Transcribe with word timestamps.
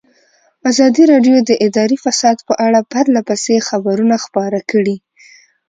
ازادي 0.69 1.03
راډیو 1.11 1.37
د 1.49 1.51
اداري 1.65 1.97
فساد 2.05 2.37
په 2.47 2.53
اړه 2.65 2.79
پرله 2.91 3.21
پسې 3.29 3.55
خبرونه 3.69 4.15
خپاره 4.25 4.59
کړي. 4.71 4.95